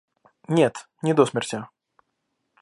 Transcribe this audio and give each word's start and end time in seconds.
Нет, 0.47 0.89
не 1.03 1.13
до 1.13 1.27
смерти 1.27 1.63